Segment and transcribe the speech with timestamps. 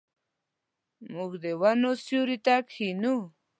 [1.13, 3.15] موږ د ونو سیوري ته کښینو.